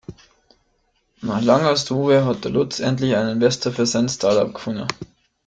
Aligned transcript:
Nach 1.21 1.41
langer 1.43 1.77
Suche 1.77 2.25
hat 2.25 2.45
Lutz 2.45 2.79
endlich 2.79 3.15
einen 3.15 3.29
Investor 3.33 3.71
für 3.71 3.85
sein 3.85 4.09
Startup 4.09 4.51
gefunden. 4.51 4.87